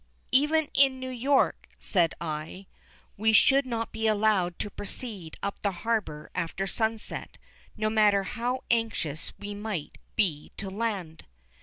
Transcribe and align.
"Even 0.31 0.67
in 0.73 0.99
New 0.99 1.11
York," 1.11 1.67
said 1.79 2.15
I, 2.19 2.65
"we 3.17 3.33
should 3.33 3.67
not 3.67 3.91
be 3.91 4.07
allowed 4.07 4.57
to 4.57 4.71
proceed 4.71 5.37
up 5.43 5.61
the 5.61 5.71
harbour 5.71 6.31
after 6.33 6.65
sunset, 6.65 7.37
no 7.77 7.87
matter 7.87 8.23
how 8.23 8.61
anxious 8.71 9.31
we 9.37 9.53
might 9.53 9.99
be 10.15 10.51
to 10.57 10.71
land." 10.71 11.27